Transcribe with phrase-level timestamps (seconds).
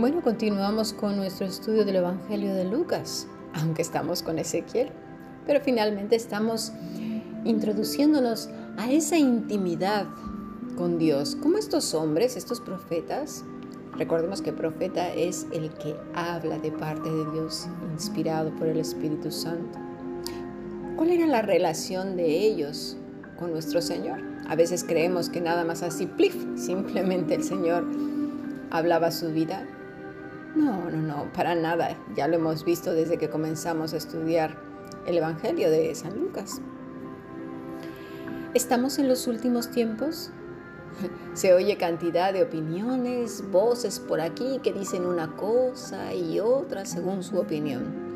[0.00, 4.88] Bueno, continuamos con nuestro estudio del Evangelio de Lucas, aunque estamos con Ezequiel,
[5.46, 6.72] pero finalmente estamos
[7.44, 10.06] introduciéndonos a esa intimidad
[10.78, 13.44] con Dios, como estos hombres, estos profetas,
[13.98, 19.30] recordemos que profeta es el que habla de parte de Dios, inspirado por el Espíritu
[19.30, 19.78] Santo.
[20.96, 22.96] ¿Cuál era la relación de ellos
[23.38, 24.22] con nuestro Señor?
[24.48, 27.84] A veces creemos que nada más así, plif, simplemente el Señor
[28.70, 29.66] hablaba su vida
[30.54, 31.96] no, no, no, para nada.
[32.16, 34.56] Ya lo hemos visto desde que comenzamos a estudiar
[35.06, 36.60] el Evangelio de San Lucas.
[38.54, 40.30] ¿Estamos en los últimos tiempos?
[41.34, 47.22] Se oye cantidad de opiniones, voces por aquí que dicen una cosa y otra según
[47.22, 48.10] su opinión.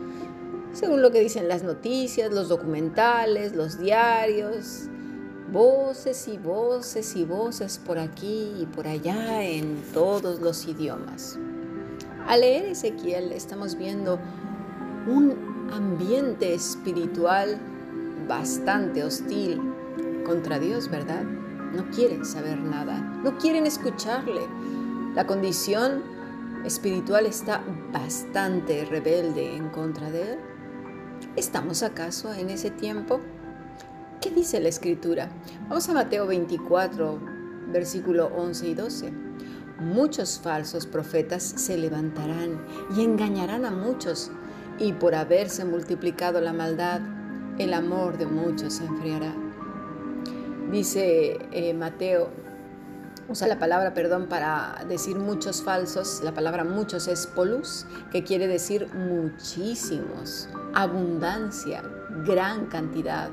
[0.73, 4.89] Según lo que dicen las noticias, los documentales, los diarios,
[5.53, 11.39] voces y voces y voces por aquí y por allá en todos los idiomas.
[12.27, 14.19] Al leer Ezequiel estamos viendo
[15.07, 17.59] un ambiente espiritual
[18.27, 19.61] bastante hostil
[20.25, 21.23] contra Dios, ¿verdad?
[21.23, 24.41] No quieren saber nada, no quieren escucharle.
[25.15, 26.03] La condición
[26.65, 30.39] espiritual está bastante rebelde en contra de Él.
[31.37, 33.21] ¿Estamos acaso en ese tiempo?
[34.23, 35.29] ¿Qué dice la escritura?
[35.69, 37.21] Vamos a Mateo 24,
[37.71, 39.13] versículo 11 y 12.
[39.81, 42.65] Muchos falsos profetas se levantarán
[42.97, 44.31] y engañarán a muchos,
[44.79, 47.01] y por haberse multiplicado la maldad,
[47.59, 49.35] el amor de muchos se enfriará.
[50.71, 52.31] Dice eh, Mateo,
[53.29, 58.47] usa la palabra, perdón, para decir muchos falsos, la palabra muchos es polus, que quiere
[58.47, 61.83] decir muchísimos, abundancia,
[62.25, 63.31] gran cantidad,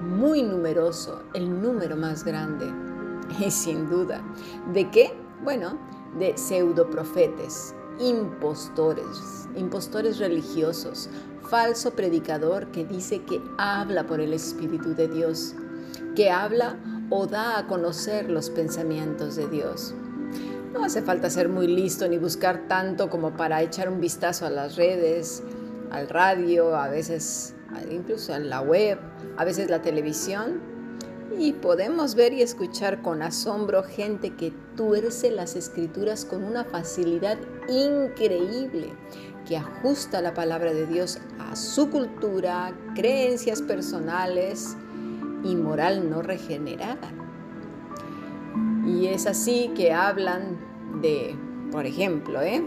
[0.00, 2.66] muy numeroso, el número más grande.
[3.40, 4.22] Y sin duda,
[4.74, 5.23] ¿de qué?
[5.44, 5.78] Bueno,
[6.18, 11.10] de pseudoprofetes, impostores, impostores religiosos,
[11.50, 15.54] falso predicador que dice que habla por el Espíritu de Dios,
[16.16, 16.78] que habla
[17.10, 19.94] o da a conocer los pensamientos de Dios.
[20.72, 24.50] No hace falta ser muy listo ni buscar tanto como para echar un vistazo a
[24.50, 25.42] las redes,
[25.90, 27.54] al radio, a veces
[27.90, 28.98] incluso a la web,
[29.36, 30.73] a veces la televisión
[31.38, 37.38] y podemos ver y escuchar con asombro gente que tuerce las escrituras con una facilidad
[37.68, 38.92] increíble,
[39.46, 44.76] que ajusta la palabra de Dios a su cultura, creencias personales
[45.42, 47.12] y moral no regenerada.
[48.86, 50.58] Y es así que hablan
[51.02, 51.36] de,
[51.72, 52.62] por ejemplo, ¿eh?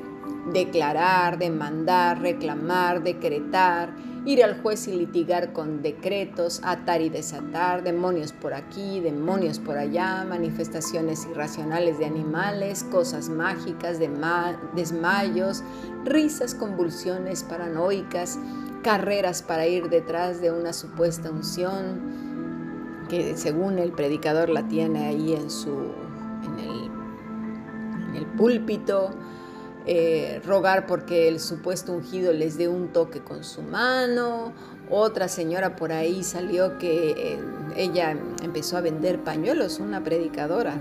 [0.51, 3.93] Declarar, demandar, reclamar, decretar,
[4.25, 9.77] ir al juez y litigar con decretos, atar y desatar, demonios por aquí, demonios por
[9.77, 13.99] allá, manifestaciones irracionales de animales, cosas mágicas,
[14.75, 15.63] desmayos,
[16.03, 18.37] risas, convulsiones paranoicas,
[18.83, 22.27] carreras para ir detrás de una supuesta unción
[23.09, 25.93] que según el predicador la tiene ahí en su
[26.43, 26.91] en el,
[28.09, 29.11] en el púlpito
[29.89, 34.51] eh, rogar porque el supuesto ungido les dé un toque con su mano.
[34.89, 37.39] Otra señora por ahí salió que eh,
[37.77, 40.77] ella empezó a vender pañuelos, una predicadora,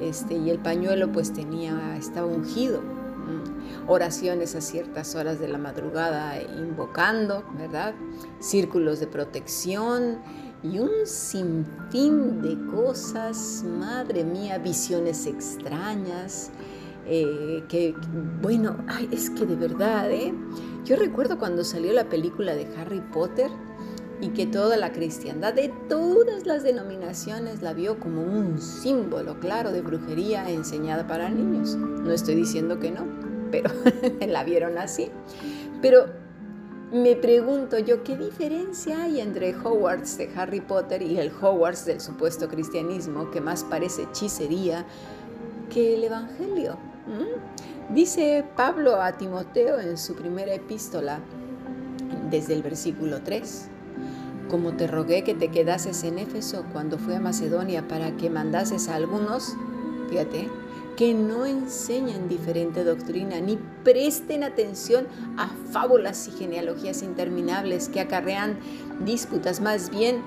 [0.00, 2.82] este, y el pañuelo pues tenía, estaba ungido.
[3.86, 7.94] Oraciones a ciertas horas de la madrugada invocando, ¿verdad?
[8.40, 10.18] Círculos de protección
[10.62, 16.50] y un sinfín de cosas, madre mía, visiones extrañas.
[17.06, 17.94] Eh, que,
[18.40, 18.76] bueno,
[19.10, 20.34] es que de verdad, ¿eh?
[20.84, 23.50] Yo recuerdo cuando salió la película de Harry Potter
[24.20, 29.72] y que toda la cristiandad de todas las denominaciones la vio como un símbolo claro
[29.72, 31.74] de brujería enseñada para niños.
[31.76, 33.06] No estoy diciendo que no,
[33.50, 33.70] pero
[34.26, 35.10] la vieron así.
[35.82, 36.06] Pero
[36.92, 42.00] me pregunto yo, ¿qué diferencia hay entre Hogwarts de Harry Potter y el Hogwarts del
[42.00, 44.84] supuesto cristianismo que más parece hechicería
[45.70, 46.78] que el Evangelio?
[47.90, 51.20] Dice Pablo a Timoteo en su primera epístola,
[52.30, 53.68] desde el versículo 3,
[54.50, 58.88] como te rogué que te quedases en Éfeso cuando fui a Macedonia para que mandases
[58.88, 59.54] a algunos,
[60.08, 60.48] fíjate,
[60.96, 65.06] que no enseñen diferente doctrina ni presten atención
[65.36, 68.58] a fábulas y genealogías interminables que acarrean
[69.04, 70.22] disputas más bien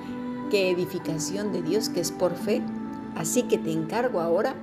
[0.52, 2.62] que edificación de Dios que es por fe.
[3.16, 4.56] Así que te encargo ahora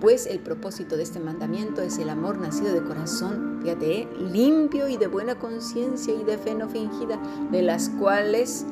[0.00, 4.08] pues el propósito de este mandamiento es el amor nacido de corazón, fíjate, ¿eh?
[4.18, 7.18] limpio y de buena conciencia y de fe no fingida,
[7.50, 8.66] de las cuales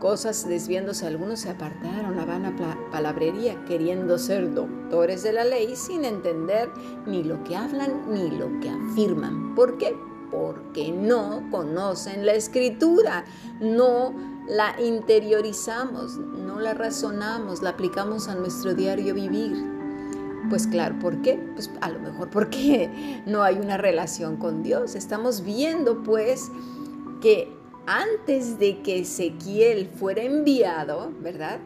[0.00, 2.54] cosas desviándose algunos se apartaron a vana
[2.90, 6.70] palabrería, queriendo ser doctores de la ley sin entender
[7.06, 9.54] ni lo que hablan ni lo que afirman.
[9.54, 9.96] ¿Por qué?
[10.30, 13.24] Porque no conocen la escritura,
[13.60, 14.12] no
[14.48, 19.73] la interiorizamos, no la razonamos, la aplicamos a nuestro diario vivir.
[20.50, 21.38] Pues claro, ¿por qué?
[21.54, 24.94] Pues a lo mejor porque no hay una relación con Dios.
[24.94, 26.50] Estamos viendo pues
[27.20, 27.48] que
[27.86, 31.58] antes de que Ezequiel fuera enviado, ¿verdad?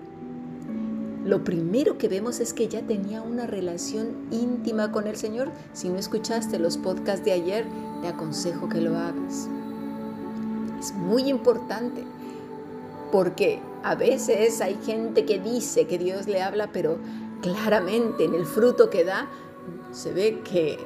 [1.24, 5.50] Lo primero que vemos es que ya tenía una relación íntima con el Señor.
[5.72, 7.66] Si no escuchaste los podcasts de ayer,
[8.00, 9.48] te aconsejo que lo hagas.
[10.78, 12.04] Es muy importante
[13.12, 16.98] porque a veces hay gente que dice que Dios le habla, pero
[17.42, 19.28] claramente en el fruto que da
[19.92, 20.78] se ve que,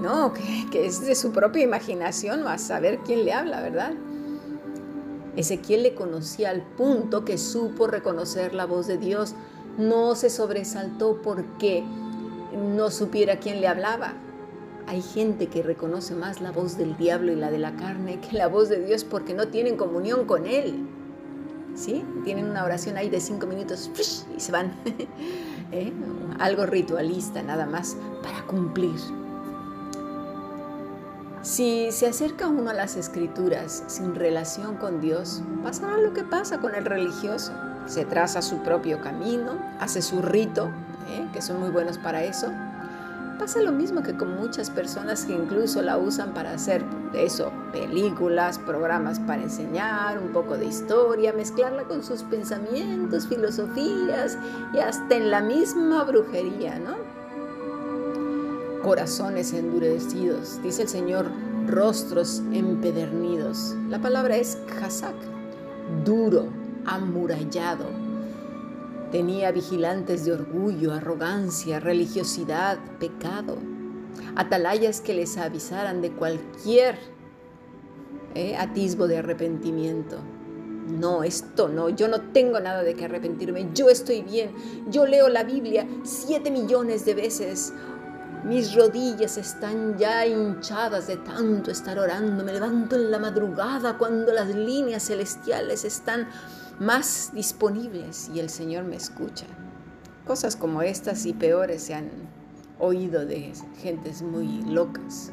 [0.00, 3.92] no, que, es de su propia imaginación, a saber quién le habla, ¿verdad?
[5.36, 9.34] Ezequiel le conocía al punto que supo reconocer la voz de Dios.
[9.78, 11.84] No se sobresaltó porque
[12.52, 14.14] no supiera quién le hablaba.
[14.86, 18.36] Hay gente que reconoce más la voz del diablo y la de la carne que
[18.36, 20.88] la voz de Dios porque no tienen comunión con Él.
[21.76, 22.04] ¿Sí?
[22.24, 23.90] Tienen una oración ahí de cinco minutos
[24.36, 24.74] y se van.
[25.72, 25.92] ¿Eh?
[26.38, 28.98] Algo ritualista nada más para cumplir.
[31.42, 36.58] Si se acerca uno a las escrituras sin relación con Dios, pasará lo que pasa
[36.58, 37.52] con el religioso.
[37.86, 40.70] Se traza su propio camino, hace su rito,
[41.08, 41.26] ¿eh?
[41.32, 42.48] que son muy buenos para eso.
[43.38, 46.84] Pasa lo mismo que con muchas personas que incluso la usan para hacer
[47.14, 54.38] eso, películas, programas para enseñar, un poco de historia, mezclarla con sus pensamientos, filosofías
[54.72, 57.20] y hasta en la misma brujería, ¿no?
[58.82, 61.26] corazones endurecidos, dice el Señor,
[61.66, 63.74] rostros empedernidos.
[63.88, 65.14] La palabra es Hazak,
[66.04, 66.48] duro,
[66.86, 67.84] amurallado.
[69.12, 73.58] Tenía vigilantes de orgullo, arrogancia, religiosidad, pecado.
[74.36, 76.96] Atalayas que les avisaran de cualquier
[78.34, 80.18] eh, atisbo de arrepentimiento.
[80.88, 84.50] No, esto no, yo no tengo nada de que arrepentirme, yo estoy bien,
[84.88, 87.72] yo leo la Biblia siete millones de veces,
[88.44, 92.42] mis rodillas están ya hinchadas de tanto estar orando.
[92.42, 96.26] Me levanto en la madrugada cuando las líneas celestiales están
[96.78, 99.44] más disponibles y el Señor me escucha.
[100.26, 102.10] Cosas como estas y peores se han
[102.80, 105.32] oído de gentes muy locas.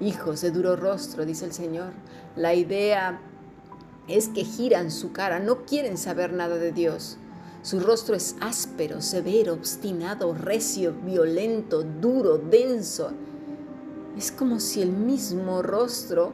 [0.00, 1.92] Hijos de duro rostro, dice el Señor,
[2.34, 3.20] la idea
[4.08, 7.18] es que giran su cara, no quieren saber nada de Dios
[7.66, 13.10] su rostro es áspero, severo, obstinado, recio, violento, duro, denso.
[14.16, 16.32] Es como si el mismo rostro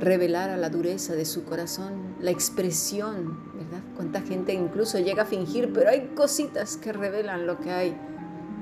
[0.00, 3.84] revelara la dureza de su corazón, la expresión, ¿verdad?
[3.94, 7.96] Cuánta gente incluso llega a fingir, pero hay cositas que revelan lo que hay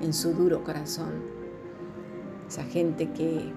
[0.00, 1.22] en su duro corazón.
[2.48, 3.52] Esa gente que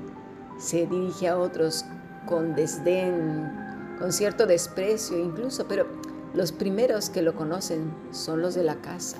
[0.58, 1.86] se dirige a otros
[2.28, 3.52] con desdén,
[4.00, 5.88] con cierto desprecio incluso, pero
[6.34, 9.18] los primeros que lo conocen son los de la casa.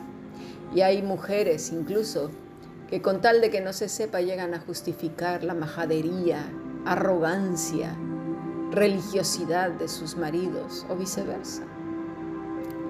[0.74, 2.32] Y hay mujeres incluso
[2.88, 6.52] que con tal de que no se sepa llegan a justificar la majadería,
[6.86, 7.96] arrogancia,
[8.72, 11.64] religiosidad de sus maridos o viceversa.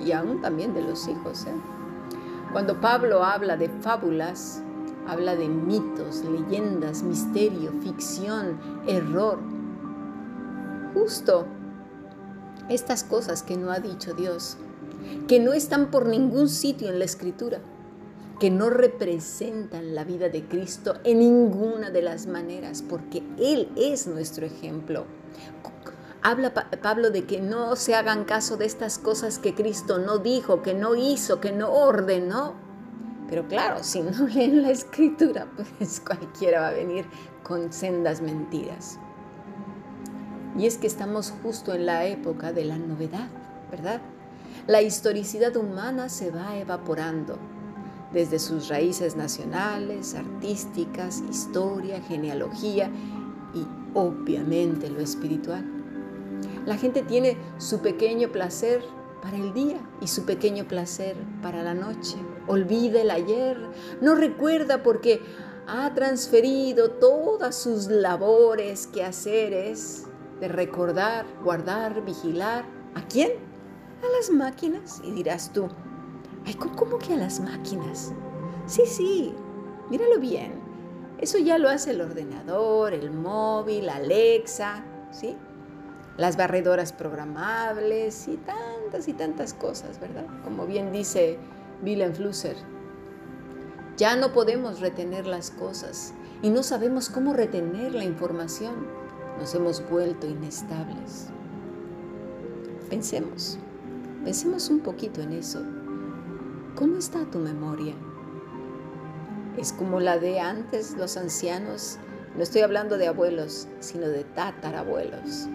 [0.04, 1.46] Y aún también de los hijos.
[1.46, 1.81] ¿eh?
[2.52, 4.62] Cuando Pablo habla de fábulas,
[5.08, 9.40] habla de mitos, leyendas, misterio, ficción, error.
[10.94, 11.48] Justo
[12.68, 14.58] estas cosas que no ha dicho Dios,
[15.30, 17.60] que no están por ningún sitio en la escritura,
[18.40, 24.08] que no representan la vida de Cristo en ninguna de las maneras, porque Él es
[24.08, 25.06] nuestro ejemplo.
[26.24, 30.62] Habla Pablo de que no se hagan caso de estas cosas que Cristo no dijo,
[30.62, 32.54] que no hizo, que no ordenó.
[33.28, 35.48] Pero claro, si no leen la escritura,
[35.78, 37.06] pues cualquiera va a venir
[37.44, 39.00] con sendas mentiras.
[40.56, 43.30] Y es que estamos justo en la época de la novedad,
[43.72, 44.02] ¿verdad?
[44.68, 47.40] La historicidad humana se va evaporando
[48.14, 52.92] desde sus raíces nacionales, artísticas, historia, genealogía
[53.56, 55.81] y obviamente lo espiritual.
[56.66, 58.84] La gente tiene su pequeño placer
[59.22, 62.18] para el día y su pequeño placer para la noche.
[62.48, 63.58] Olvida el ayer,
[64.02, 65.22] no recuerda porque
[65.68, 70.08] ha transferido todas sus labores, quehaceres
[70.40, 72.66] de recordar, guardar, vigilar.
[72.96, 73.32] ¿A quién?
[74.04, 75.02] A las máquinas.
[75.04, 75.68] Y dirás tú,
[76.46, 78.12] ay, ¿cómo que a las máquinas?
[78.66, 79.34] Sí, sí,
[79.90, 80.60] míralo bien.
[81.20, 85.38] Eso ya lo hace el ordenador, el móvil, Alexa, ¿sí?
[86.22, 90.28] Las barredoras programables y tantas y tantas cosas, ¿verdad?
[90.44, 91.40] Como bien dice
[92.14, 92.56] Flusser,
[93.98, 96.14] ya no podemos retener las cosas
[96.44, 98.86] y no sabemos cómo retener la información.
[99.40, 101.26] Nos hemos vuelto inestables.
[102.88, 103.58] Pensemos,
[104.24, 105.64] pensemos un poquito en eso.
[106.76, 107.96] ¿Cómo está tu memoria?
[109.58, 111.98] ¿Es como la de antes los ancianos?
[112.36, 115.50] No estoy hablando de abuelos, sino de tatarabuelos.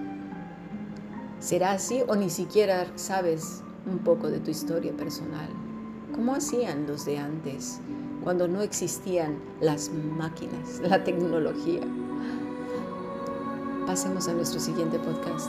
[1.38, 5.48] ¿Será así o ni siquiera sabes un poco de tu historia personal?
[6.14, 7.80] ¿Cómo hacían los de antes?
[8.26, 11.82] cuando no existían las máquinas, la tecnología.
[13.86, 15.48] Pasemos a nuestro siguiente podcast.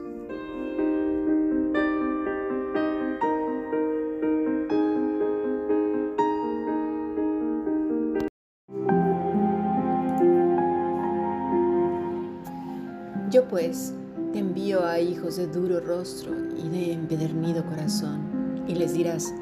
[14.33, 19.33] Te envío a hijos de duro rostro y de empedernido corazón, y les dirás,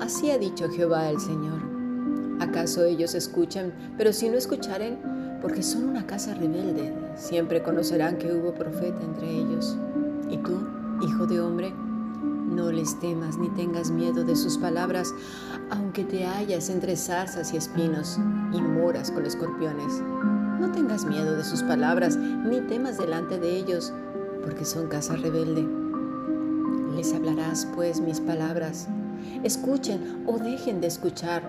[0.00, 1.60] así ha dicho Jehová el Señor.
[2.40, 4.98] ¿Acaso ellos escuchan, pero si no escucharen,
[5.42, 9.76] porque son una casa rebelde, siempre conocerán que hubo profeta entre ellos.
[10.30, 10.58] Y tú,
[11.02, 11.72] hijo de hombre,
[12.50, 15.12] no les temas ni tengas miedo de sus palabras,
[15.70, 18.18] aunque te hallas entre zarzas y espinos
[18.52, 20.02] y moras con escorpiones.
[20.58, 23.92] No tengas miedo de sus palabras, ni temas delante de ellos,
[24.42, 25.66] porque son casa rebelde.
[26.96, 28.88] Les hablarás pues mis palabras.
[29.44, 31.42] Escuchen o dejen de escuchar,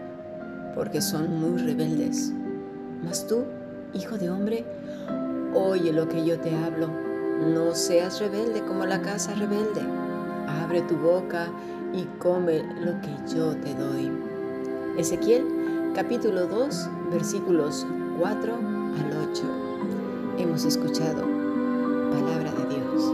[0.76, 2.34] porque son muy rebeldes.
[3.04, 3.46] Mas tú,
[3.92, 4.64] Hijo de hombre,
[5.56, 6.90] oye lo que yo te hablo.
[7.56, 9.82] No seas rebelde como la casa rebelde.
[10.48, 11.48] Abre tu boca
[11.92, 14.12] y come lo que yo te doy.
[14.96, 15.44] Ezequiel
[15.96, 17.88] capítulo 2 versículos
[18.20, 19.44] 4 al 8.
[20.38, 21.22] Hemos escuchado
[22.12, 23.14] palabra de Dios.